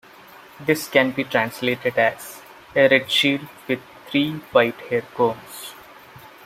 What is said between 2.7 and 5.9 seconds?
a red shield with three white hair combs.